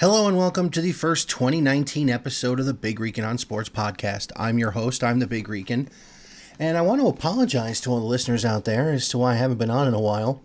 [0.00, 4.30] Hello and welcome to the first 2019 episode of the Big Rican on Sports podcast.
[4.36, 5.88] I'm your host, I'm the Big Rican,
[6.56, 9.38] and I want to apologize to all the listeners out there as to why I
[9.38, 10.40] haven't been on in a while.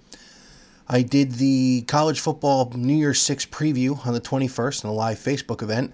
[0.89, 5.19] I did the college football New Year's Six preview on the 21st in a live
[5.19, 5.93] Facebook event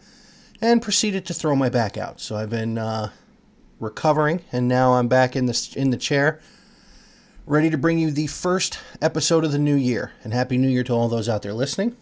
[0.61, 2.21] and proceeded to throw my back out.
[2.21, 3.09] So I've been uh,
[3.81, 6.39] recovering, and now I'm back in the, in the chair,
[7.45, 10.13] ready to bring you the first episode of the new year.
[10.23, 11.97] And Happy New Year to all those out there listening.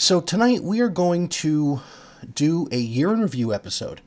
[0.00, 1.82] So tonight we are going to
[2.34, 4.00] do a year in review episode.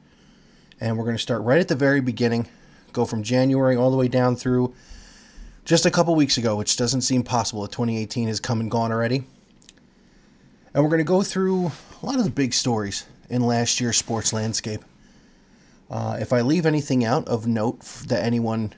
[0.82, 2.48] And we're going to start right at the very beginning,
[2.94, 4.74] go from January all the way down through
[5.66, 7.68] just a couple weeks ago, which doesn't seem possible.
[7.68, 9.24] 2018 has come and gone already.
[10.74, 13.96] And we're going to go through a lot of the big stories in last year's
[13.96, 14.84] sports landscape.
[15.92, 18.74] Uh, if I leave anything out of note that anyone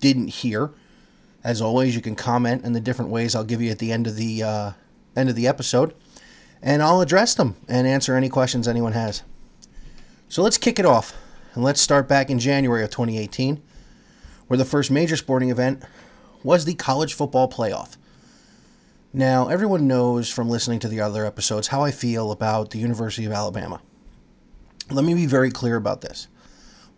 [0.00, 0.70] didn't hear,
[1.42, 4.06] as always, you can comment in the different ways I'll give you at the end
[4.06, 4.72] of the uh,
[5.16, 5.94] end of the episode,
[6.66, 9.22] and I'll address them and answer any questions anyone has.
[10.28, 11.14] So let's kick it off,
[11.54, 13.62] and let's start back in January of 2018,
[14.48, 15.84] where the first major sporting event
[16.42, 17.96] was the college football playoff.
[19.12, 23.26] Now, everyone knows from listening to the other episodes how I feel about the University
[23.26, 23.80] of Alabama.
[24.90, 26.26] Let me be very clear about this.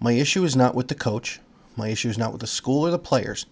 [0.01, 1.41] My issue is not with the coach,
[1.77, 3.45] my issue is not with the school or the players.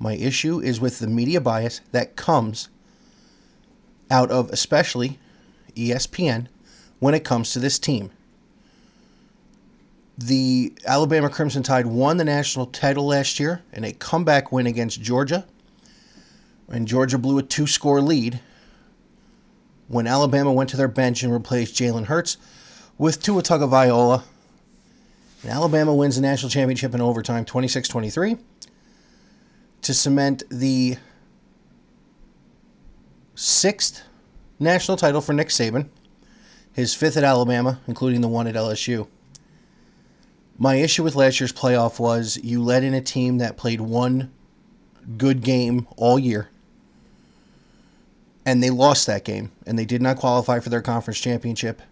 [0.00, 2.70] My issue is with the media bias that comes
[4.10, 5.20] out of especially
[5.74, 6.48] ESPN
[6.98, 8.10] when it comes to this team.
[10.16, 15.00] The Alabama Crimson Tide won the national title last year in a comeback win against
[15.00, 15.44] Georgia
[16.68, 18.40] and Georgia blew a two score lead
[19.88, 22.36] when Alabama went to their bench and replaced Jalen Hurts
[22.96, 24.22] with Tua Tagovailoa.
[25.42, 28.36] And Alabama wins the national championship in overtime 26 23
[29.82, 30.96] to cement the
[33.34, 34.02] sixth
[34.58, 35.88] national title for Nick Saban,
[36.72, 39.06] his fifth at Alabama, including the one at LSU.
[40.56, 44.30] My issue with last year's playoff was you let in a team that played one
[45.16, 46.48] good game all year
[48.46, 51.82] and they lost that game and they did not qualify for their conference championship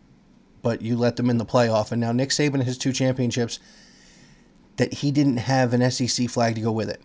[0.63, 3.59] but you let them in the playoff and now nick saban has two championships
[4.77, 7.03] that he didn't have an sec flag to go with it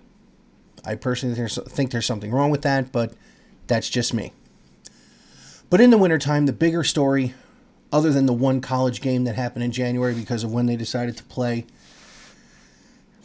[0.86, 3.14] i personally think there's something wrong with that but
[3.68, 4.32] that's just me
[5.70, 7.34] but in the wintertime the bigger story
[7.92, 11.16] other than the one college game that happened in january because of when they decided
[11.16, 11.66] to play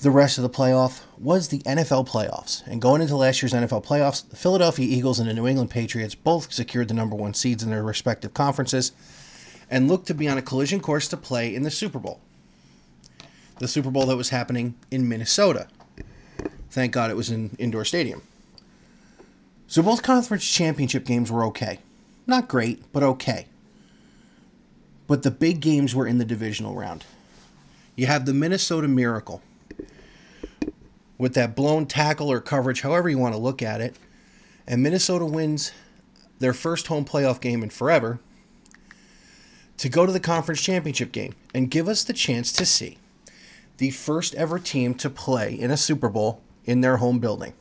[0.02, 2.66] the rest of the playoff was the NFL playoffs.
[2.66, 6.16] And going into last year's NFL playoffs, the Philadelphia Eagles and the New England Patriots
[6.16, 8.90] both secured the number one seeds in their respective conferences
[9.70, 12.20] and looked to be on a collision course to play in the Super Bowl.
[13.60, 15.68] The Super Bowl that was happening in Minnesota.
[16.68, 18.22] Thank God it was an indoor stadium.
[19.68, 21.78] So both conference championship games were okay.
[22.26, 23.46] Not great, but okay.
[25.06, 27.04] But the big games were in the divisional round.
[27.96, 29.42] You have the Minnesota Miracle
[31.18, 33.96] with that blown tackle or coverage, however you want to look at it.
[34.66, 35.72] And Minnesota wins
[36.38, 38.20] their first home playoff game in forever
[39.76, 42.98] to go to the conference championship game and give us the chance to see
[43.78, 47.52] the first ever team to play in a Super Bowl in their home building.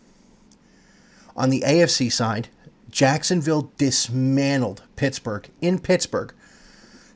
[1.35, 2.49] On the AFC side,
[2.91, 6.33] Jacksonville dismantled Pittsburgh in Pittsburgh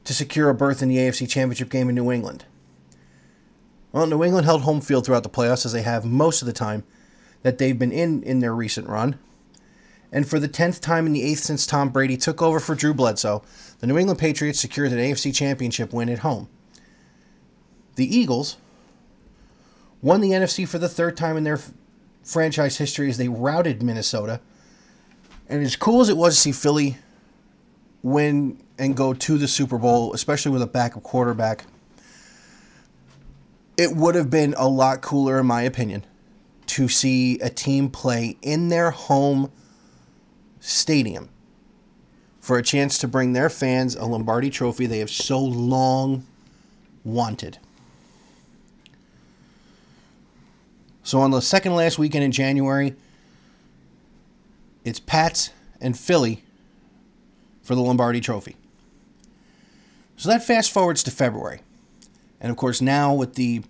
[0.05, 2.45] to secure a berth in the AFC Championship game in New England.
[3.91, 6.53] Well, New England held home field throughout the playoffs as they have most of the
[6.53, 6.83] time
[7.43, 9.17] that they've been in in their recent run.
[10.11, 12.93] And for the 10th time in the eighth since Tom Brady took over for Drew
[12.93, 13.43] Bledsoe,
[13.79, 16.47] the New England Patriots secured an AFC championship win at home.
[17.95, 18.57] The Eagles
[20.01, 21.59] won the NFC for the third time in their
[22.23, 24.39] franchise history as they routed Minnesota.
[25.47, 26.97] And as cool as it was to see Philly
[28.01, 31.65] win and go to the Super Bowl, especially with a backup quarterback,
[33.77, 36.05] it would have been a lot cooler, in my opinion,
[36.67, 39.51] to see a team play in their home
[40.59, 41.29] stadium
[42.39, 46.25] for a chance to bring their fans a Lombardi trophy they have so long
[47.03, 47.57] wanted.
[51.03, 52.95] So, on the second last weekend in January,
[54.85, 55.49] it's Pats
[55.81, 56.43] and Philly
[57.61, 58.55] for the Lombardi trophy.
[60.15, 61.59] So that fast forwards to February.
[62.39, 63.63] And of course, now with the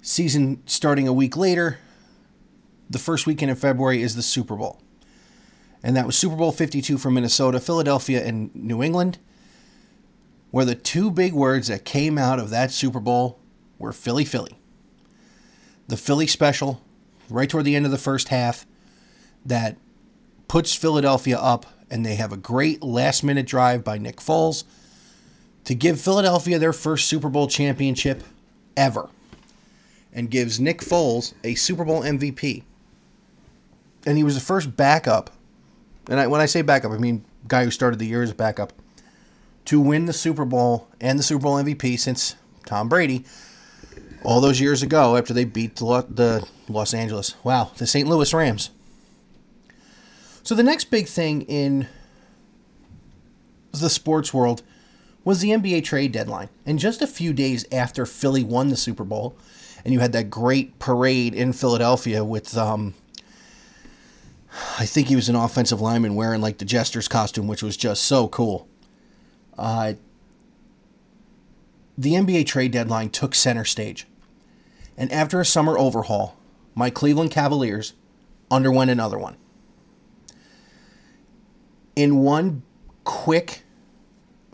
[0.00, 1.78] season starting a week later,
[2.88, 4.80] the first weekend in February is the Super Bowl.
[5.82, 9.18] And that was Super Bowl 52 for Minnesota, Philadelphia, and New England,
[10.50, 13.38] where the two big words that came out of that Super Bowl
[13.78, 14.58] were Philly, Philly.
[15.88, 16.80] The Philly special,
[17.28, 18.66] right toward the end of the first half,
[19.44, 19.76] that
[20.48, 24.64] puts Philadelphia up and they have a great last minute drive by Nick Foles
[25.64, 28.22] to give Philadelphia their first Super Bowl championship
[28.76, 29.08] ever
[30.12, 32.62] and gives Nick Foles a Super Bowl MVP.
[34.06, 35.30] And he was the first backup,
[36.08, 38.72] and I, when I say backup, I mean guy who started the year as backup,
[39.66, 43.24] to win the Super Bowl and the Super Bowl MVP since Tom Brady
[44.22, 48.08] all those years ago after they beat the Los Angeles, wow, the St.
[48.08, 48.70] Louis Rams.
[50.46, 51.88] So the next big thing in
[53.72, 54.62] the sports world
[55.24, 56.50] was the NBA trade deadline.
[56.64, 59.36] And just a few days after Philly won the Super Bowl,
[59.84, 62.94] and you had that great parade in Philadelphia with, um,
[64.78, 68.04] I think he was an offensive lineman wearing like the jester's costume, which was just
[68.04, 68.68] so cool.
[69.58, 69.94] Uh,
[71.98, 74.06] the NBA trade deadline took center stage.
[74.96, 76.36] And after a summer overhaul,
[76.76, 77.94] my Cleveland Cavaliers
[78.48, 79.38] underwent another one.
[81.96, 82.62] In one
[83.04, 83.62] quick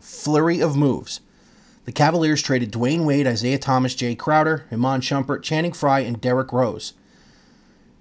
[0.00, 1.21] flurry of moves,
[1.85, 6.53] the Cavaliers traded Dwyane Wade, Isaiah Thomas, Jae Crowder, Iman Shumpert, Channing Frye, and Derrick
[6.53, 6.93] Rose.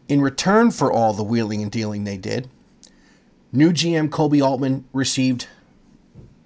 [0.08, 2.50] In return for all the wheeling and dealing they did,
[3.52, 5.48] new GM Koby Altman received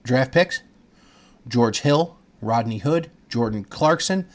[0.04, 0.62] draft picks
[1.46, 4.26] George Hill, Rodney Hood, Jordan Clarkson,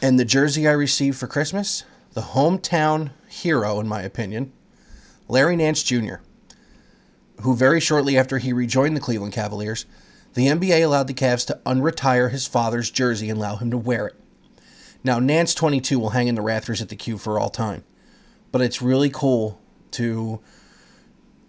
[0.00, 4.52] and the jersey I received for Christmas, the hometown hero, in my opinion,
[5.26, 6.16] Larry Nance Jr
[7.42, 9.86] who very shortly after he rejoined the Cleveland Cavaliers,
[10.34, 14.06] the NBA allowed the Cavs to unretire his father's jersey and allow him to wear
[14.06, 14.14] it.
[15.04, 17.84] Now, Nance 22 will hang in the rafters at the Q for all time,
[18.50, 19.60] but it's really cool
[19.92, 20.40] to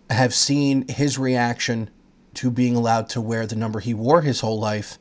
[0.10, 1.90] have seen his reaction
[2.36, 4.98] to being allowed to wear the number he wore his whole life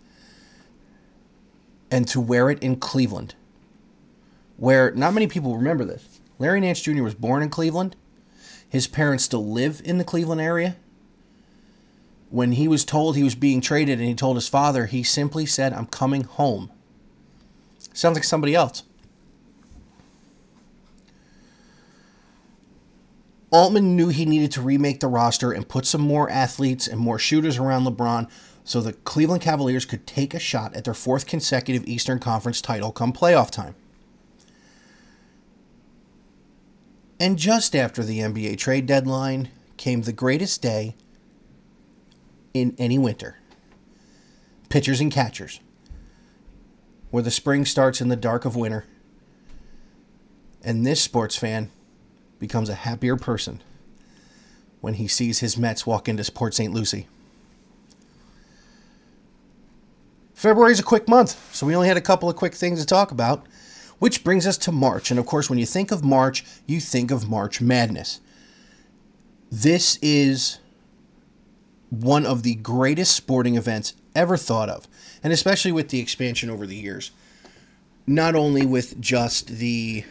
[1.90, 3.34] and to wear it in Cleveland,
[4.56, 6.20] where not many people remember this.
[6.38, 7.02] Larry Nance Jr.
[7.02, 7.96] was born in Cleveland.
[8.72, 10.76] His parents still live in the Cleveland area
[12.30, 15.44] when he was told he was being traded and he told his father, he simply
[15.44, 16.70] said, I'm coming home.
[17.92, 18.84] Sounds like somebody else.
[23.50, 27.18] Altman knew he needed to remake the roster and put some more athletes and more
[27.18, 28.30] shooters around LeBron
[28.64, 32.90] so the Cleveland Cavaliers could take a shot at their fourth consecutive Eastern Conference title
[32.90, 33.74] come playoff time.
[37.22, 40.96] And just after the NBA trade deadline came the greatest day
[42.52, 43.36] in any winter.
[44.68, 45.60] Pitchers and catchers,
[47.12, 48.86] where the spring starts in the dark of winter.
[50.64, 51.70] And this sports fan
[52.40, 53.62] becomes a happier person
[54.80, 56.74] when he sees his Mets walk into Port St.
[56.74, 57.06] Lucie.
[60.34, 62.84] February is a quick month, so we only had a couple of quick things to
[62.84, 63.46] talk about,
[64.02, 65.12] which brings us to March.
[65.12, 68.20] And of course, when you think of March, you think of March Madness.
[69.48, 70.58] This is
[71.88, 74.88] one of the greatest sporting events ever thought of,
[75.22, 77.12] and especially with the expansion over the years.
[78.04, 80.02] Not only with just the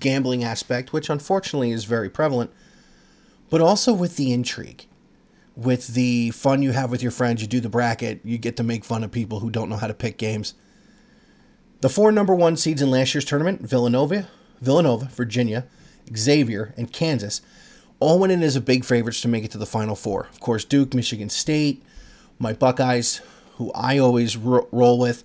[0.00, 2.50] gambling aspect, which unfortunately is very prevalent,
[3.50, 4.86] but also with the intrigue,
[5.54, 7.40] with the fun you have with your friends.
[7.40, 9.86] You do the bracket, you get to make fun of people who don't know how
[9.86, 10.54] to pick games.
[11.80, 14.28] The four number one seeds in last year's tournament Villanova,
[14.60, 15.66] Villanova, Virginia,
[16.14, 17.40] Xavier, and Kansas
[18.00, 20.26] all went in as a big favorites to make it to the Final Four.
[20.30, 21.82] Of course, Duke, Michigan State,
[22.38, 23.20] my Buckeyes,
[23.56, 25.24] who I always ro- roll with.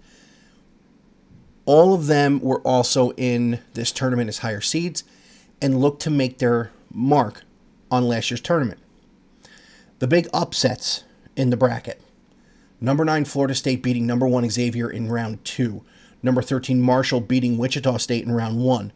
[1.66, 5.04] All of them were also in this tournament as higher seeds
[5.62, 7.44] and looked to make their mark
[7.90, 8.80] on last year's tournament.
[10.00, 11.04] The big upsets
[11.36, 12.02] in the bracket.
[12.80, 15.84] Number 9 Florida State beating number 1 Xavier in round 2.
[16.26, 18.92] Number 13 Marshall beating Wichita State in round 1.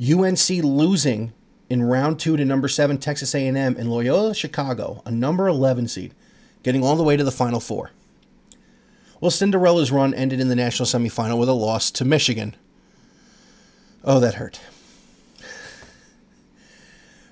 [0.00, 1.34] UNC losing
[1.68, 6.14] in round two to number seven Texas A&M and Loyola Chicago, a number 11 seed,
[6.62, 7.90] getting all the way to the Final Four.
[9.20, 12.56] Well, Cinderella's run ended in the national semifinal with a loss to Michigan.
[14.02, 14.58] Oh, that hurt.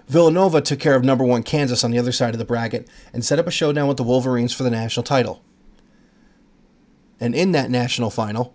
[0.09, 3.25] Villanova took care of number one Kansas on the other side of the bracket and
[3.25, 5.43] set up a showdown with the Wolverines for the national title.
[7.19, 8.53] And in that national final,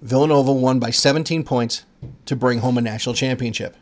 [0.00, 1.84] Villanova won by 17 points
[2.26, 3.76] to bring home a national championship.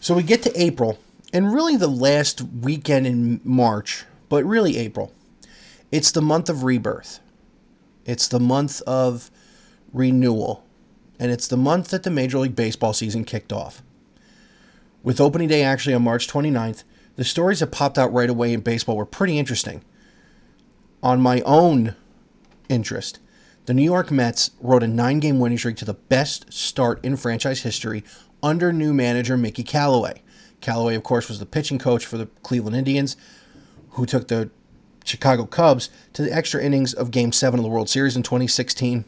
[0.00, 0.98] So we get to April,
[1.32, 5.12] and really the last weekend in March, but really April.
[5.90, 7.20] It's the month of rebirth.
[8.06, 9.30] It's the month of
[9.92, 10.64] renewal.
[11.18, 13.82] And it's the month that the Major League Baseball season kicked off.
[15.02, 16.84] With opening day actually on March 29th,
[17.16, 19.82] the stories that popped out right away in baseball were pretty interesting.
[21.02, 21.96] On my own
[22.68, 23.18] interest,
[23.66, 27.16] the New York Mets rode a nine game winning streak to the best start in
[27.16, 28.02] franchise history
[28.42, 30.22] under new manager Mickey Callaway.
[30.60, 33.16] Callaway, of course, was the pitching coach for the Cleveland Indians,
[33.90, 34.50] who took the
[35.04, 39.04] Chicago Cubs to the extra innings of Game 7 of the World Series in 2016.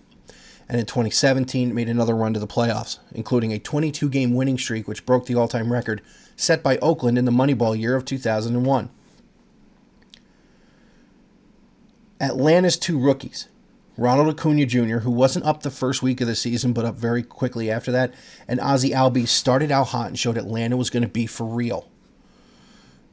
[0.69, 4.87] And in 2017, made another run to the playoffs, including a 22 game winning streak,
[4.87, 6.01] which broke the all time record
[6.37, 8.91] set by Oakland in the Moneyball year of 2001.
[12.21, 13.49] Atlanta's two rookies,
[13.97, 17.23] Ronald Acuna Jr., who wasn't up the first week of the season, but up very
[17.23, 18.13] quickly after that,
[18.47, 21.89] and Ozzie Albies started out hot and showed Atlanta was going to be for real.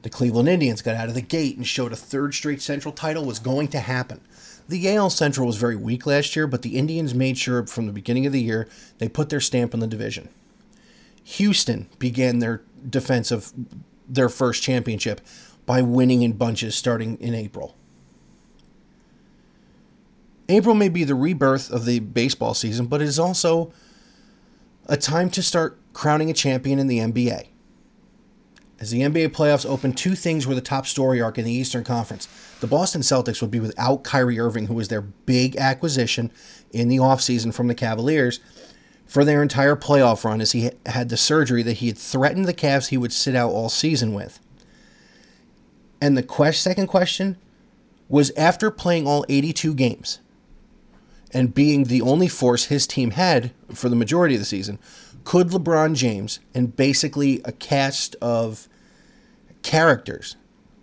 [0.02, 3.26] The Cleveland Indians got out of the gate and showed a third straight Central title
[3.26, 4.22] was going to happen.
[4.70, 7.94] The AL Central was very weak last year, but the Indians made sure from the
[7.94, 10.28] beginning of the year they put their stamp on the division.
[11.24, 13.54] Houston began their defense of
[14.08, 15.22] their first championship
[15.66, 17.77] by winning in bunches starting in April.
[20.50, 23.74] April may be the rebirth of the baseball season, but it is also
[24.86, 27.48] a time to start crowning a champion in the NBA.
[28.80, 31.84] As the NBA playoffs open, two things were the top story arc in the Eastern
[31.84, 32.28] Conference.
[32.60, 36.32] The Boston Celtics would be without Kyrie Irving, who was their big acquisition
[36.72, 38.40] in the offseason from the Cavaliers
[39.08, 42.54] for their entire playoff run as he had the surgery that he had threatened the
[42.54, 44.40] Cavs he would sit out all season with.
[46.00, 47.38] And the quest, second question
[48.10, 50.20] was after playing all 82 games
[51.34, 54.80] and being the only force his team had for the majority of the season,
[55.24, 58.68] could LeBron James and basically a cast of
[59.62, 60.38] characters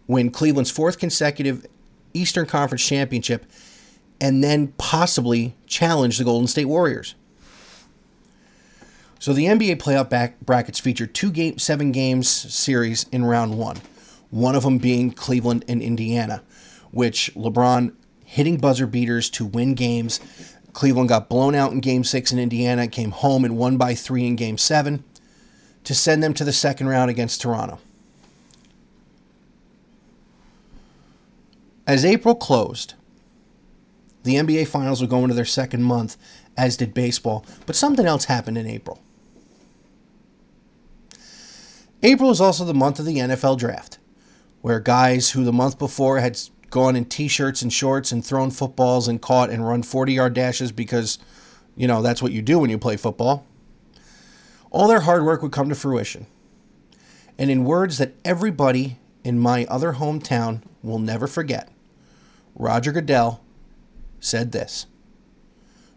[0.06, 1.66] win Cleveland's fourth consecutive
[2.12, 3.46] Eastern Conference championship
[4.20, 7.14] and then possibly challenge the Golden State Warriors.
[9.18, 13.78] So the NBA playoff back brackets feature two game seven games series in round 1.
[14.30, 16.42] One of them being Cleveland and Indiana,
[16.90, 20.20] which LeBron hitting buzzer beaters to win games
[20.74, 24.26] Cleveland got blown out in game six in Indiana, came home and won by three
[24.26, 25.04] in game seven
[25.84, 27.78] to send them to the second round against Toronto.
[31.86, 32.94] As April closed,
[34.24, 36.16] the NBA Finals would go into their second month,
[36.56, 39.00] as did baseball, but something else happened in April.
[42.02, 43.98] April is also the month of the NFL Draft,
[44.60, 46.38] where guys who the month before had
[46.74, 51.20] gone in t-shirts and shorts and thrown footballs and caught and run 40-yard dashes because
[51.76, 53.46] you know that's what you do when you play football.
[54.72, 56.26] All their hard work would come to fruition.
[57.38, 61.70] And in words that everybody in my other hometown will never forget,
[62.56, 63.40] Roger Goodell
[64.18, 64.86] said this.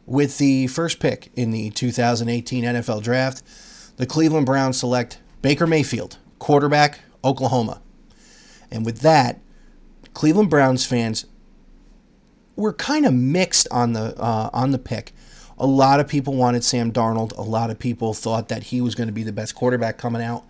[0.05, 3.41] With the first pick in the 2018 NFL Draft,
[3.97, 7.81] the Cleveland Browns select Baker Mayfield, quarterback, Oklahoma.
[8.69, 9.41] And with that,
[10.17, 11.27] Cleveland Browns fans
[12.55, 15.13] were kind of mixed on the uh, on the pick.
[15.59, 17.37] A lot of people wanted Sam Darnold.
[17.37, 20.23] A lot of people thought that he was going to be the best quarterback coming
[20.23, 20.43] out.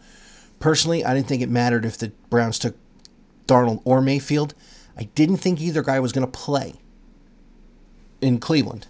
[0.61, 2.77] Personally, I didn't think it mattered if the Browns took
[3.45, 4.53] Darnold or Mayfield.
[4.95, 6.75] I didn't think either guy was going to play
[8.21, 8.87] in Cleveland.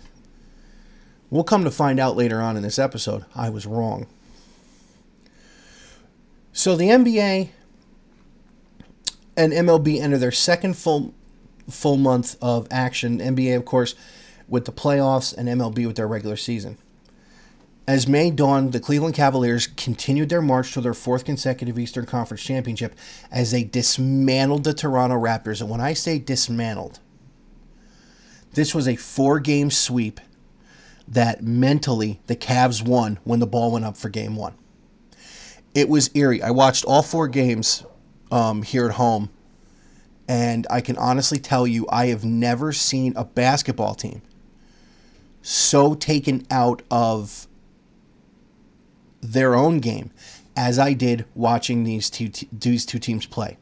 [1.31, 3.25] We'll come to find out later on in this episode.
[3.35, 4.05] I was wrong.
[6.53, 7.49] So the NBA
[9.37, 11.13] and MLB enter their second full
[11.69, 13.19] full month of action.
[13.19, 13.95] NBA, of course,
[14.47, 16.77] with the playoffs, and MLB with their regular season.
[17.87, 22.43] As May dawned, the Cleveland Cavaliers continued their march to their fourth consecutive Eastern Conference
[22.43, 22.95] championship
[23.31, 25.61] as they dismantled the Toronto Raptors.
[25.61, 26.99] And when I say dismantled,
[28.53, 30.19] this was a four game sweep
[31.07, 34.55] that mentally the Cavs won when the ball went up for game one.
[35.73, 36.41] It was eerie.
[36.41, 37.85] I watched all four games
[38.31, 39.29] um, here at home.
[40.27, 44.21] And I can honestly tell you, I have never seen a basketball team
[45.47, 47.47] so taken out of
[49.21, 50.11] their own game
[50.57, 53.57] as I did watching these two these two teams play.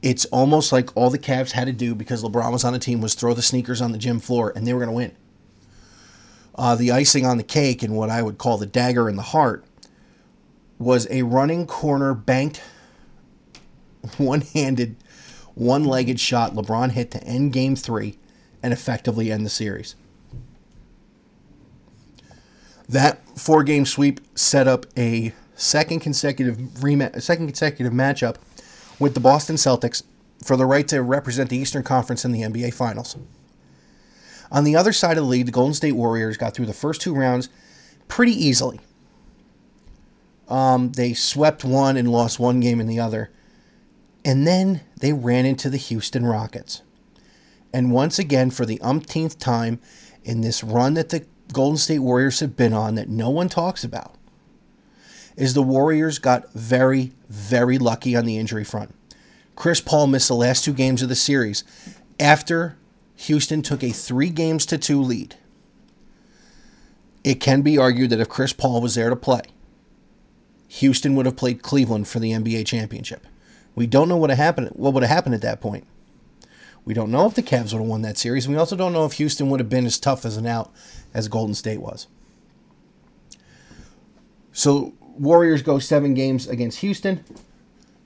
[0.00, 3.00] It's almost like all the Cavs had to do because LeBron was on the team
[3.00, 5.16] was throw the sneakers on the gym floor and they were going to win.
[6.54, 9.22] Uh, the icing on the cake and what I would call the dagger in the
[9.22, 9.64] heart
[10.80, 12.62] was a running corner banked
[14.16, 14.96] one-handed
[15.54, 18.16] one-legged shot LeBron hit to end game 3
[18.62, 19.94] and effectively end the series.
[22.88, 28.36] That four-game sweep set up a second consecutive rematch, second consecutive matchup
[28.98, 30.02] with the Boston Celtics
[30.42, 33.16] for the right to represent the Eastern Conference in the NBA Finals.
[34.50, 37.02] On the other side of the league, the Golden State Warriors got through the first
[37.02, 37.50] two rounds
[38.08, 38.80] pretty easily.
[40.50, 43.30] Um, they swept one and lost one game in the other.
[44.24, 46.82] And then they ran into the Houston Rockets.
[47.72, 49.80] And once again, for the umpteenth time
[50.24, 53.84] in this run that the Golden State Warriors have been on that no one talks
[53.84, 54.14] about,
[55.36, 58.94] is the Warriors got very, very lucky on the injury front.
[59.54, 61.64] Chris Paul missed the last two games of the series
[62.18, 62.76] after
[63.16, 65.36] Houston took a three games to two lead.
[67.22, 69.42] It can be argued that if Chris Paul was there to play,
[70.74, 73.26] Houston would have played Cleveland for the NBA championship.
[73.74, 74.68] We don't know what happened.
[74.68, 75.84] What would have happened at that point?
[76.84, 78.46] We don't know if the Cavs would have won that series.
[78.46, 80.72] We also don't know if Houston would have been as tough as an out
[81.12, 82.06] as Golden State was.
[84.52, 87.24] So Warriors go seven games against Houston.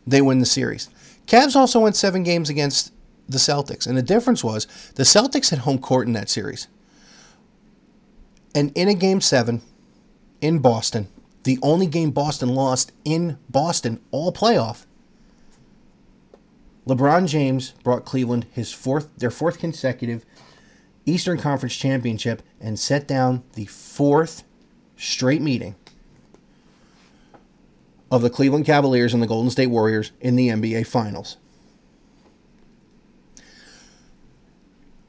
[0.06, 0.88] They win the series.
[1.26, 2.94] Cavs also went seven games against
[3.28, 3.86] the Celtics.
[3.86, 6.66] And the difference was the Celtics had home court in that series.
[8.54, 9.60] And in a game seven
[10.40, 11.08] in Boston,
[11.44, 14.86] the only game Boston lost in Boston all playoff,
[16.86, 20.24] LeBron James brought Cleveland his fourth their fourth consecutive
[21.06, 24.44] Eastern Conference championship and set down the fourth
[24.96, 25.74] straight meeting
[28.10, 31.36] of the Cleveland Cavaliers and the Golden State Warriors in the NBA Finals.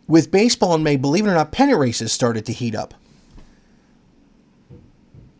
[0.08, 2.94] With baseball in May, believe it or not, pennant races started to heat up.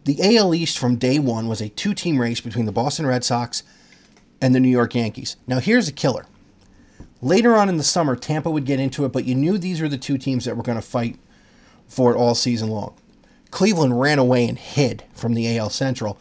[0.06, 3.24] The AL East from day one was a two team race between the Boston Red
[3.24, 3.64] Sox
[4.40, 5.36] and the New York Yankees.
[5.48, 6.28] Now, here's a killer.
[7.22, 9.90] Later on in the summer, Tampa would get into it, but you knew these were
[9.90, 11.18] the two teams that were going to fight
[11.88, 12.94] for it all season long.
[13.50, 16.20] Cleveland ran away and hid from the AL Central,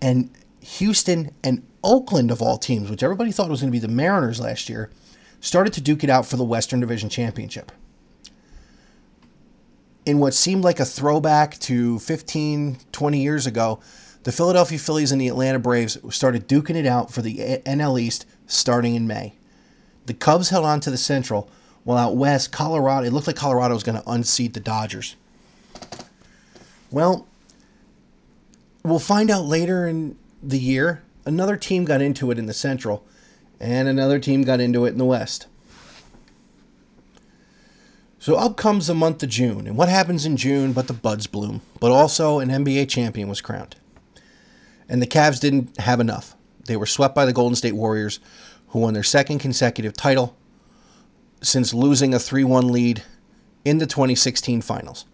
[0.00, 3.88] and Houston and Oakland, of all teams, which everybody thought was going to be the
[3.88, 4.88] Mariners last year,
[5.40, 7.72] started to duke it out for the Western Division Championship.
[10.04, 13.78] In what seemed like a throwback to 15, 20 years ago,
[14.24, 18.26] the Philadelphia Phillies and the Atlanta Braves started duking it out for the NL East
[18.46, 19.34] starting in May.
[20.06, 21.48] The Cubs held on to the Central,
[21.84, 25.14] while out west, Colorado, it looked like Colorado was going to unseat the Dodgers.
[26.90, 27.26] Well,
[28.84, 31.02] we'll find out later in the year.
[31.24, 33.04] Another team got into it in the Central,
[33.60, 35.46] and another team got into it in the West.
[38.22, 41.26] So up comes the month of June, and what happens in June but the buds
[41.26, 43.74] bloom, but also an NBA champion was crowned.
[44.88, 46.36] And the Cavs didn't have enough.
[46.66, 48.20] They were swept by the Golden State Warriors,
[48.68, 50.36] who won their second consecutive title
[51.40, 53.02] since losing a 3 1 lead
[53.64, 55.04] in the 2016 finals.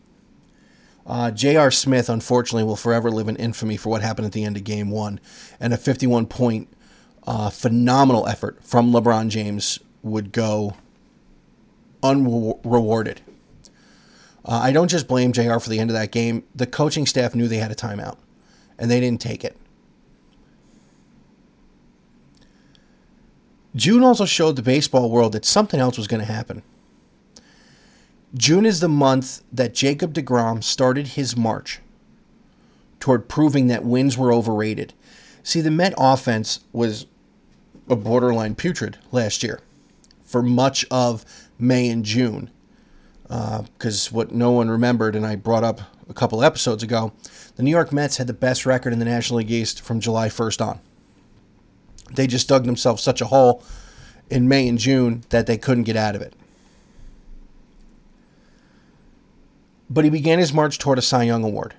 [1.07, 1.71] Uh, J.R.
[1.71, 4.90] Smith, unfortunately, will forever live in infamy for what happened at the end of game
[4.90, 5.18] one.
[5.59, 6.68] And a 51 point
[7.27, 10.77] uh, phenomenal effort from LeBron James would go
[12.03, 13.21] unrewarded.
[14.45, 16.45] Uh, I don't just blame JR for the end of that game.
[16.55, 18.17] The coaching staff knew they had a timeout,
[18.79, 19.57] and they didn't take it.
[23.77, 26.63] June also showed the baseball world that something else was going to happen.
[28.35, 31.81] June is the month that Jacob DeGrom started his march
[33.01, 34.95] toward proving that wins were overrated.
[35.43, 37.07] See, the Met offense was
[37.89, 39.61] a borderline putrid last year
[40.29, 41.25] for much of
[41.59, 42.51] May and June.
[43.23, 47.12] Because uh, what no one remembered, and I brought up a couple episodes ago,
[47.57, 50.29] the New York Mets had the best record in the National League East from July
[50.29, 50.81] 1st on.
[52.12, 53.62] They just dug themselves such a hole
[54.31, 56.35] in May and June that they couldn't get out of it.
[59.91, 61.75] But he began his march toward a Cy Young Award.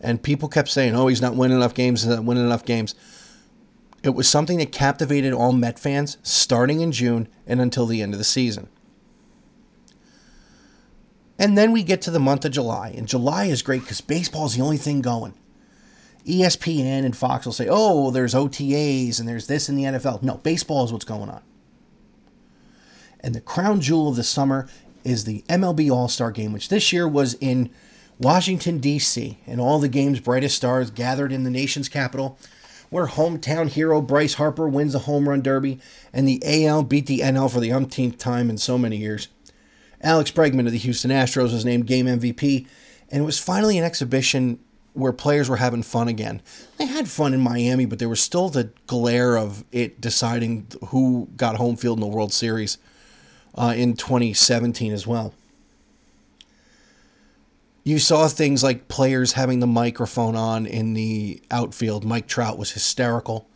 [0.00, 2.94] And people kept saying, oh, he's not winning enough games, he's not winning enough games.
[4.02, 8.14] It was something that captivated all Met fans starting in June and until the end
[8.14, 8.68] of the season.
[11.38, 12.94] And then we get to the month of July.
[12.96, 15.34] And July is great because baseball is the only thing going.
[16.26, 20.22] ESPN and Fox will say, oh, there's OTAs and there's this in the NFL.
[20.22, 21.42] No, baseball is what's going on.
[23.20, 24.68] And the crown jewel of the summer
[25.04, 27.70] is the MLB All Star Game, which this year was in
[28.18, 32.38] Washington, D.C., and all the game's brightest stars gathered in the nation's capital,
[32.90, 35.78] where hometown hero Bryce Harper wins the home run derby,
[36.12, 39.28] and the AL beat the NL for the umpteenth time in so many years.
[40.02, 42.66] Alex Bregman of the Houston Astros was named game MVP,
[43.10, 44.58] and it was finally an exhibition
[44.92, 46.40] where players were having fun again.
[46.78, 51.28] They had fun in Miami, but there was still the glare of it deciding who
[51.36, 52.78] got home field in the World Series
[53.54, 55.34] uh, in 2017 as well.
[57.86, 62.04] You saw things like players having the microphone on in the outfield.
[62.04, 63.48] Mike Trout was hysterical.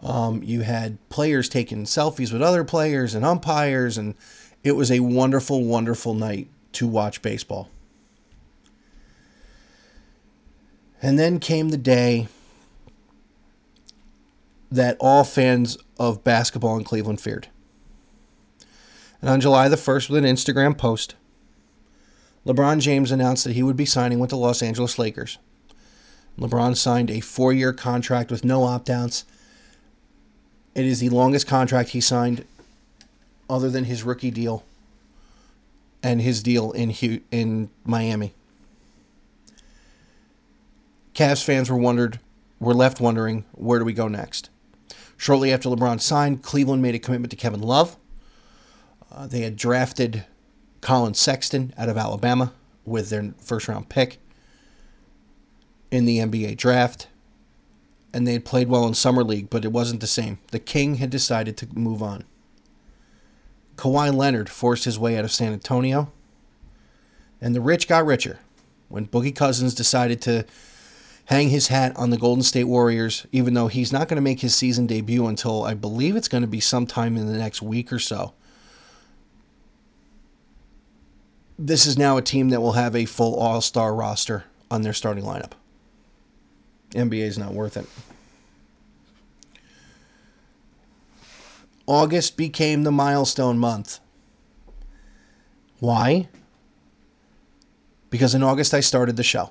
[0.00, 4.16] Um, you had players taking selfies with other players and umpires, and
[4.62, 7.70] it was a wonderful, wonderful night to watch baseball.
[11.00, 12.28] And then came the day
[14.70, 17.48] that all fans of basketball in Cleveland feared.
[19.22, 21.14] And on July the 1st, with an Instagram post,
[22.46, 25.38] LeBron James announced that he would be signing with the Los Angeles Lakers.
[26.38, 29.24] LeBron signed a four year contract with no opt outs.
[30.74, 32.44] It is the longest contract he signed
[33.48, 34.64] other than his rookie deal
[36.02, 36.90] and his deal in
[37.30, 38.34] in Miami.
[41.14, 42.18] Cavs fans were wondered
[42.58, 44.50] were left wondering where do we go next.
[45.16, 47.96] Shortly after LeBron signed, Cleveland made a commitment to Kevin Love.
[49.10, 50.24] Uh, they had drafted
[50.84, 52.52] Collin Sexton out of Alabama
[52.84, 54.18] with their first round pick
[55.90, 57.08] in the NBA draft.
[58.12, 60.38] And they had played well in Summer League, but it wasn't the same.
[60.52, 62.24] The King had decided to move on.
[63.76, 66.12] Kawhi Leonard forced his way out of San Antonio.
[67.40, 68.40] And the rich got richer
[68.90, 70.44] when Boogie Cousins decided to
[71.24, 74.40] hang his hat on the Golden State Warriors, even though he's not going to make
[74.40, 77.90] his season debut until I believe it's going to be sometime in the next week
[77.90, 78.34] or so.
[81.58, 84.92] This is now a team that will have a full all star roster on their
[84.92, 85.52] starting lineup.
[86.90, 87.86] NBA is not worth it.
[91.86, 94.00] August became the milestone month.
[95.80, 96.28] Why?
[98.10, 99.50] Because in August I started the show.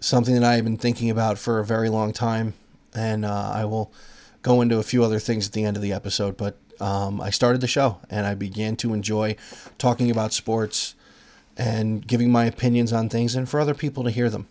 [0.00, 2.54] Something that I have been thinking about for a very long time,
[2.94, 3.92] and uh, I will
[4.40, 6.38] go into a few other things at the end of the episode.
[6.38, 9.36] But um, I started the show, and I began to enjoy
[9.78, 10.94] talking about sports
[11.56, 14.48] and giving my opinions on things, and for other people to hear them.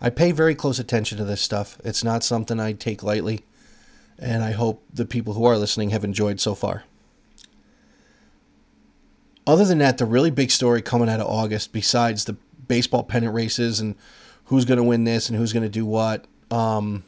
[0.00, 1.78] I pay very close attention to this stuff.
[1.84, 3.44] It's not something I take lightly
[4.18, 6.84] and I hope the people who are listening have enjoyed so far.
[9.46, 13.34] Other than that, the really big story coming out of August, besides the baseball pennant
[13.34, 13.94] races and
[14.46, 17.04] who's going to win this and who's going to do what, um,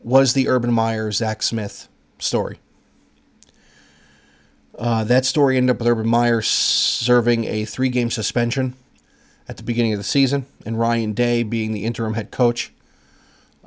[0.00, 2.60] was the Urban Meyer Zach Smith story.
[4.78, 8.74] Uh, that story ended up with Urban Meyer serving a three game suspension
[9.48, 12.72] at the beginning of the season, and Ryan Day being the interim head coach.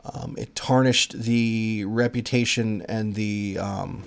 [0.06, 4.04] Um, it tarnished the reputation and the um,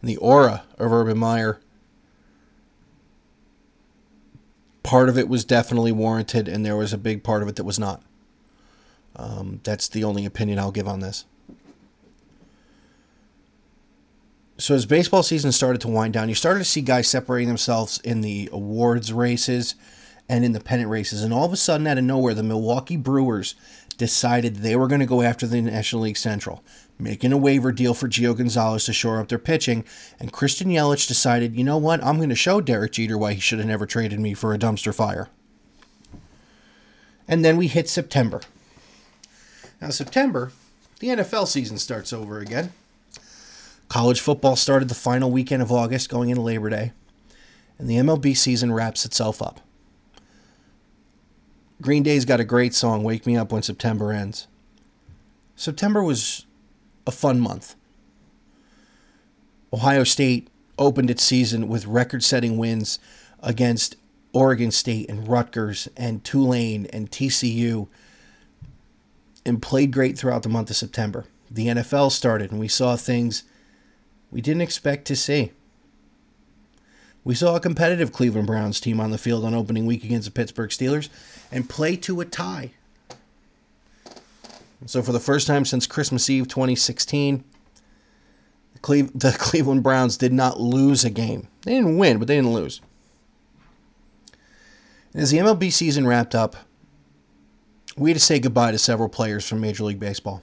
[0.00, 1.58] and the aura of Urban Meyer.
[4.82, 7.64] Part of it was definitely warranted, and there was a big part of it that
[7.64, 8.02] was not.
[9.16, 11.24] Um, that's the only opinion I'll give on this.
[14.58, 18.00] So as baseball season started to wind down, you started to see guys separating themselves
[18.00, 19.74] in the awards races
[20.28, 21.22] and in the pennant races.
[21.22, 23.54] And all of a sudden, out of nowhere, the Milwaukee Brewers
[23.98, 26.64] decided they were going to go after the National League Central,
[26.98, 29.84] making a waiver deal for Gio Gonzalez to shore up their pitching.
[30.18, 32.02] And Christian Yelich decided, you know what?
[32.02, 34.58] I'm going to show Derek Jeter why he should have never traded me for a
[34.58, 35.28] dumpster fire.
[37.28, 38.40] And then we hit September.
[39.80, 40.52] Now, September,
[41.00, 42.72] the NFL season starts over again.
[43.88, 46.92] College football started the final weekend of August, going into Labor Day,
[47.78, 49.60] and the MLB season wraps itself up.
[51.80, 54.48] Green Day's got a great song, Wake Me Up When September Ends.
[55.54, 56.46] September was
[57.06, 57.76] a fun month.
[59.72, 62.98] Ohio State opened its season with record setting wins
[63.42, 63.96] against
[64.32, 67.88] Oregon State and Rutgers and Tulane and TCU
[69.44, 71.24] and played great throughout the month of September.
[71.50, 73.44] The NFL started and we saw things
[74.30, 75.52] we didn't expect to see.
[77.24, 80.32] We saw a competitive Cleveland Browns team on the field on opening week against the
[80.32, 81.08] Pittsburgh Steelers
[81.50, 82.70] and play to a tie.
[84.84, 87.42] So, for the first time since Christmas Eve 2016,
[88.82, 91.48] the Cleveland Browns did not lose a game.
[91.62, 92.80] They didn't win, but they didn't lose.
[95.12, 96.56] And as the MLB season wrapped up,
[97.96, 100.42] we had to say goodbye to several players from Major League Baseball.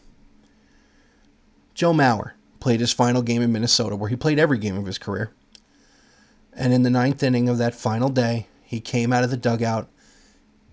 [1.75, 2.31] Joe Mauer
[2.63, 5.33] played his final game in Minnesota, where he played every game of his career.
[6.53, 9.89] And in the ninth inning of that final day, he came out of the dugout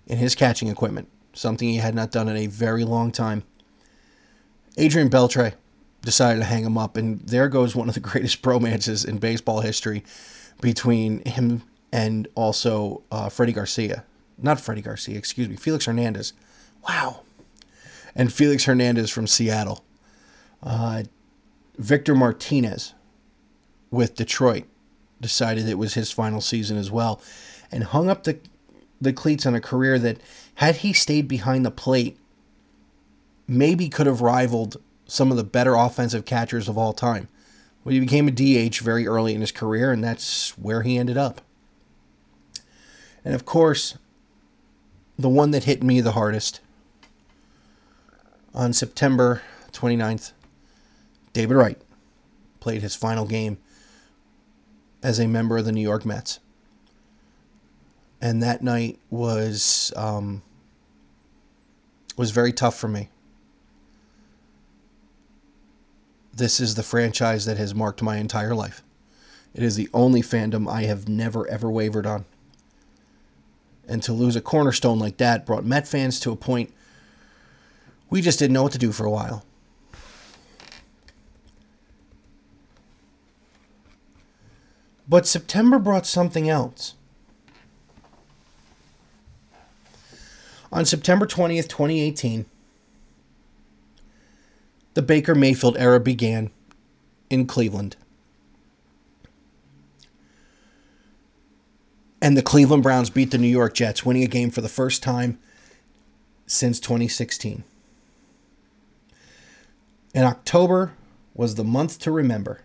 [0.06, 3.42] in his catching equipment, something he had not done in a very long time.
[4.76, 5.54] Adrian Beltre
[6.02, 9.60] decided to hang him up, and there goes one of the greatest bromances in baseball
[9.60, 10.04] history
[10.60, 14.04] between him and also uh, Freddie Garcia.
[14.38, 16.34] Not Freddie Garcia, excuse me, Felix Hernandez.
[16.88, 17.22] Wow.
[18.14, 19.84] And Felix Hernandez from Seattle.
[20.62, 21.02] Uh,
[21.80, 22.94] Victor Martinez
[23.90, 24.64] with Detroit
[25.20, 27.20] decided it was his final season as well,
[27.72, 28.38] and hung up the
[29.00, 30.20] the cleats on a career that,
[30.56, 32.18] had he stayed behind the plate,
[33.48, 37.26] maybe could have rivaled some of the better offensive catchers of all time.
[37.82, 41.16] But he became a DH very early in his career, and that's where he ended
[41.16, 41.40] up.
[43.24, 43.96] And of course,
[45.18, 46.60] the one that hit me the hardest
[48.54, 49.40] on September
[49.72, 50.32] 29th,
[51.32, 51.80] David Wright
[52.60, 53.58] played his final game
[55.02, 56.40] as a member of the New York Mets.
[58.20, 60.42] and that night was um,
[62.16, 63.08] was very tough for me.
[66.34, 68.82] This is the franchise that has marked my entire life.
[69.54, 72.24] It is the only fandom I have never ever wavered on.
[73.88, 76.72] And to lose a cornerstone like that brought Met fans to a point
[78.08, 79.44] we just didn't know what to do for a while.
[85.10, 86.94] But September brought something else.
[90.72, 92.46] On September 20th, 2018,
[94.94, 96.52] the Baker Mayfield era began
[97.28, 97.96] in Cleveland.
[102.22, 105.02] And the Cleveland Browns beat the New York Jets, winning a game for the first
[105.02, 105.40] time
[106.46, 107.64] since 2016.
[110.14, 110.92] And October
[111.34, 112.60] was the month to remember.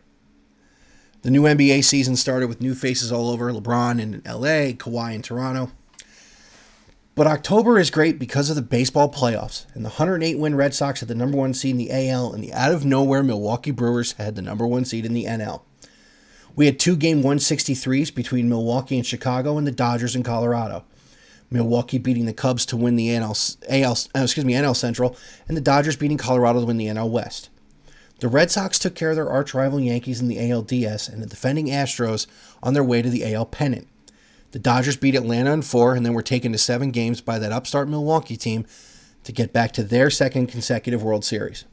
[1.26, 5.24] The new NBA season started with new faces all over LeBron in LA, Kawhi in
[5.24, 5.72] Toronto.
[7.16, 11.00] But October is great because of the baseball playoffs, and the 108 win Red Sox
[11.00, 14.12] had the number one seed in the AL, and the out of nowhere Milwaukee Brewers
[14.12, 15.64] had the number one seed in the NL.
[16.56, 20.84] We had two game 163s between Milwaukee and Chicago, and the Dodgers in Colorado.
[21.50, 25.58] Milwaukee beating the Cubs to win the NL, AL, uh, excuse me, NL Central, and
[25.58, 27.50] the Dodgers beating Colorado to win the NL West.
[28.20, 31.28] The Red Sox took care of their arch rival Yankees in the ALDS and the
[31.28, 32.28] defending Astros
[32.64, 33.88] on their way to the AL pennant.
[34.52, 37.52] The Dodgers beat Atlanta in four and then were taken to seven games by that
[37.52, 38.66] upstart Milwaukee team
[39.26, 41.66] to get back to their second consecutive World Series.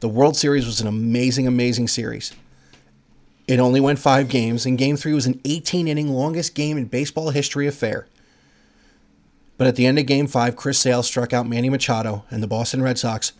[0.00, 2.34] The World Series was an amazing, amazing series.
[3.46, 6.86] It only went five games, and Game 3 was an 18 inning longest game in
[6.86, 8.06] baseball history affair.
[9.56, 12.46] But at the end of Game 5, Chris Sale struck out Manny Machado, and the
[12.46, 13.32] Boston Red Sox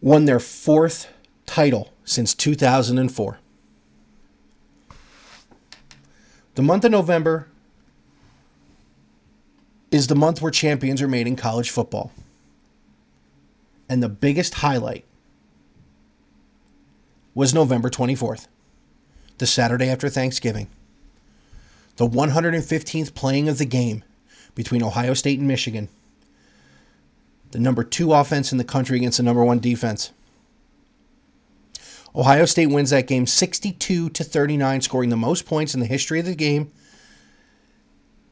[0.00, 1.08] won their fourth
[1.50, 3.40] title since 2004.
[6.54, 7.48] The month of November
[9.90, 12.12] is the month where champions are made in college football.
[13.88, 15.04] And the biggest highlight
[17.34, 18.46] was November 24th,
[19.38, 20.68] the Saturday after Thanksgiving.
[21.96, 24.04] The 115th playing of the game
[24.54, 25.88] between Ohio State and Michigan.
[27.50, 30.12] The number two offense in the country against the number one defense.
[32.14, 36.18] Ohio State wins that game 62 to 39, scoring the most points in the history
[36.18, 36.72] of the game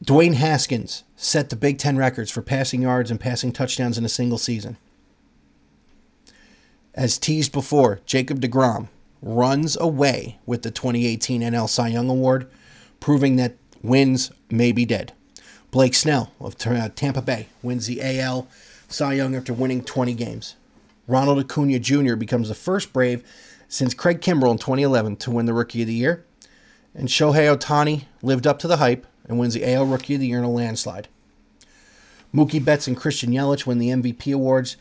[0.05, 4.09] Dwayne Haskins set the Big Ten records for passing yards and passing touchdowns in a
[4.09, 4.77] single season.
[6.95, 8.89] As teased before, Jacob DeGrom
[9.21, 12.49] runs away with the 2018 NL Cy Young Award,
[13.01, 15.13] proving that wins may be dead.
[15.73, 18.47] Blake Snell of uh, Tampa Bay wins the AL
[18.89, 20.55] Cy Young after winning 20 games.
[21.09, 22.15] Ronald Acuna Jr.
[22.15, 23.25] becomes the first Brave
[23.69, 26.25] since Craig Kimbrel in 2011 to win the Rookie of the Year.
[26.95, 30.27] And Shohei Ohtani lived up to the hype and wins the AL Rookie of the
[30.27, 31.09] Year in a landslide.
[32.35, 34.77] Mookie Betts and Christian Yelich win the MVP awards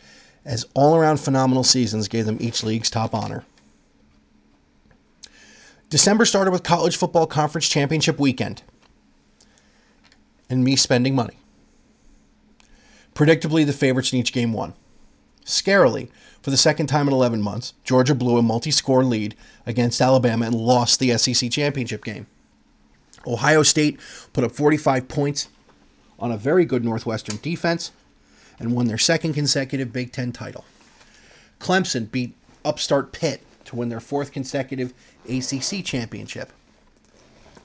[0.45, 3.43] as all around phenomenal seasons gave them each league's top honor.
[5.89, 8.63] December started with college football conference championship weekend
[10.49, 11.37] and me spending money.
[13.13, 14.73] Predictably, the favorites in each game won.
[15.45, 16.09] Scarily,
[16.47, 20.45] for the second time in 11 months, Georgia blew a multi score lead against Alabama
[20.45, 22.25] and lost the SEC championship game.
[23.27, 23.99] Ohio State
[24.31, 25.49] put up 45 points
[26.17, 27.91] on a very good Northwestern defense
[28.59, 30.63] and won their second consecutive Big Ten title.
[31.59, 32.33] Clemson beat
[32.63, 34.93] upstart Pitt to win their fourth consecutive
[35.27, 36.53] ACC championship.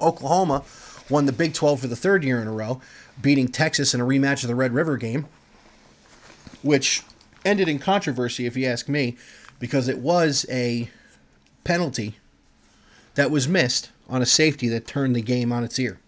[0.00, 0.64] Oklahoma
[1.08, 2.80] won the Big 12 for the third year in a row,
[3.20, 5.26] beating Texas in a rematch of the Red River game,
[6.62, 7.04] which
[7.44, 9.16] ended in controversy, if you ask me,
[9.58, 10.90] because it was a
[11.64, 12.16] penalty
[13.14, 15.98] that was missed on a safety that turned the game on its ear.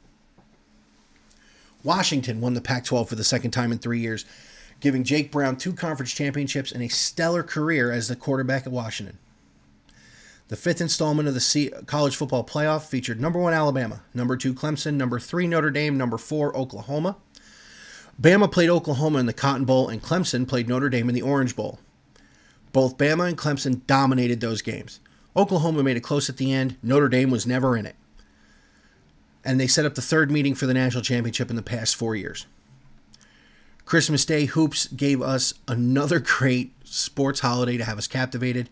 [1.83, 4.25] Washington won the Pac 12 for the second time in three years,
[4.81, 9.19] giving Jake Brown two conference championships and a stellar career as the quarterback at Washington.
[10.49, 14.95] The fifth installment of the college football playoff featured number one Alabama, number two Clemson,
[14.95, 17.17] number three Notre Dame, number four Oklahoma.
[18.21, 21.57] Bama played Oklahoma in the Cotton Bowl, and Clemson played Notre Dame in the Orange
[21.57, 21.79] Bowl.
[22.73, 25.01] Both Bama and Clemson dominated those games.
[25.37, 26.77] Oklahoma made it close at the end.
[26.83, 27.97] Notre Dame was never in it.
[29.45, 32.17] And they set up the third meeting for the national championship in the past four
[32.17, 32.47] years.
[33.85, 38.71] Christmas Day Hoops gave us another great sports holiday to have us captivated.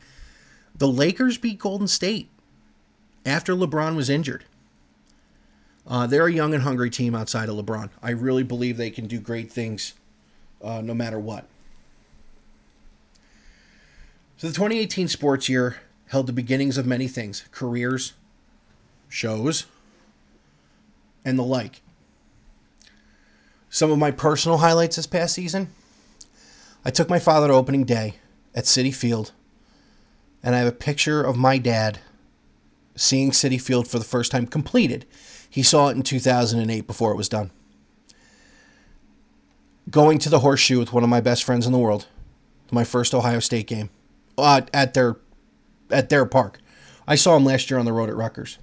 [0.74, 2.30] The Lakers beat Golden State
[3.26, 4.44] after LeBron was injured.
[5.86, 7.90] Uh, they're a young and hungry team outside of LeBron.
[8.02, 9.94] I really believe they can do great things
[10.62, 11.46] uh, no matter what.
[14.36, 15.76] So the 2018 sports year
[16.08, 18.12] held the beginnings of many things careers,
[19.08, 19.66] shows,
[21.24, 21.80] and the like.
[23.70, 25.72] Some of my personal highlights this past season
[26.84, 28.14] I took my father to opening day
[28.54, 29.30] at Citi Field,
[30.42, 32.00] and I have a picture of my dad
[32.96, 35.06] seeing Citi Field for the first time completed.
[35.52, 37.50] He saw it in 2008 before it was done.
[39.90, 42.06] Going to the horseshoe with one of my best friends in the world,
[42.70, 43.90] my first Ohio State game
[44.38, 45.18] uh, at their
[45.90, 46.58] at their park.
[47.06, 48.56] I saw him last year on the road at Rutgers.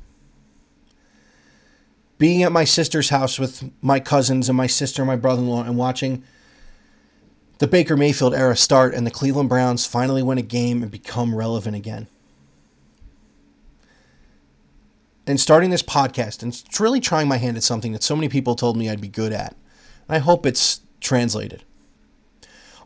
[2.17, 5.47] Being at my sister's house with my cousins and my sister and my brother in
[5.47, 6.23] law and watching
[7.59, 11.35] the Baker Mayfield era start and the Cleveland Browns finally win a game and become
[11.35, 12.07] relevant again.
[15.29, 18.29] And starting this podcast and it's really trying my hand at something that so many
[18.29, 19.55] people told me I'd be good at.
[20.09, 21.63] I hope it's translated.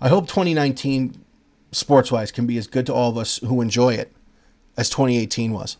[0.02, 1.24] I hope 2019
[1.72, 4.14] sports wise can be as good to all of us who enjoy it
[4.76, 5.78] as 2018 was.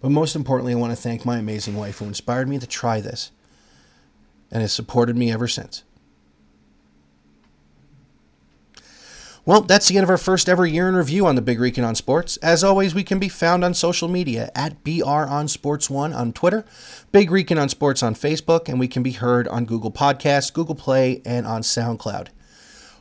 [0.00, 3.02] But most importantly, I want to thank my amazing wife who inspired me to try
[3.02, 3.30] this
[4.50, 5.84] and has supported me ever since.
[9.46, 11.84] Well, that's the end of our first ever year in review on the Big Rican
[11.84, 12.38] on Sports.
[12.38, 16.32] As always, we can be found on social media at BR on Sports One on
[16.32, 16.64] Twitter,
[17.12, 20.74] Big Rican on Sports on Facebook, and we can be heard on Google Podcasts, Google
[20.74, 22.28] Play, and on SoundCloud.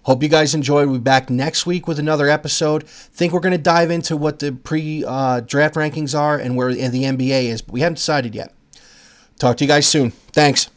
[0.04, 0.90] Hope you guys enjoyed.
[0.90, 2.84] We'll be back next week with another episode.
[2.90, 6.74] Think we're going to dive into what the pre uh, draft rankings are and where
[6.74, 8.54] the NBA is, but we haven't decided yet.
[9.40, 10.12] Talk to you guys soon.
[10.12, 10.70] Thanks.